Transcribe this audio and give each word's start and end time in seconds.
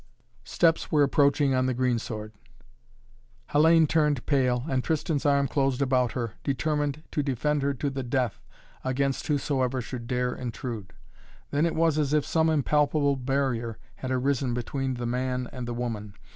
'"Steps 0.43 0.91
were 0.91 1.03
approaching 1.03 1.53
on 1.53 1.67
the 1.67 1.75
greensward. 1.75 2.33
Hellayne 3.51 3.85
turned 3.87 4.25
pale 4.25 4.65
and 4.67 4.83
Tristan's 4.83 5.27
arm 5.27 5.47
closed 5.47 5.79
about 5.79 6.13
her, 6.13 6.33
determined 6.43 7.03
to 7.11 7.21
defend 7.21 7.61
her 7.61 7.75
to 7.75 7.87
the 7.91 8.01
death 8.01 8.41
against 8.83 9.27
whosoever 9.27 9.79
should 9.79 10.07
dare 10.07 10.33
intrude. 10.33 10.93
Then 11.51 11.67
it 11.67 11.75
was 11.75 11.99
as 11.99 12.13
if 12.15 12.25
some 12.25 12.49
impalpable 12.49 13.15
barrier 13.15 13.77
had 13.97 14.09
arisen 14.09 14.55
between 14.55 14.95
the 14.95 15.05
man 15.05 15.47
and 15.51 15.67
the 15.67 15.73
woman. 15.75 16.15